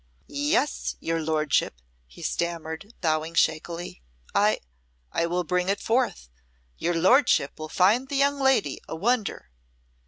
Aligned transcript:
"Yes, 0.25 0.95
your 0.99 1.21
lordship," 1.21 1.79
he 2.07 2.23
stammered, 2.23 2.95
bowing 3.01 3.35
shakily, 3.35 4.01
"I 4.33 4.61
I 5.11 5.27
will 5.27 5.43
bring 5.43 5.69
it 5.69 5.79
forth. 5.79 6.27
Your 6.79 6.95
lordship 6.95 7.59
will 7.59 7.69
find 7.69 8.09
the 8.09 8.15
young 8.15 8.39
lady 8.39 8.81
a 8.87 8.95
wonder." 8.95 9.51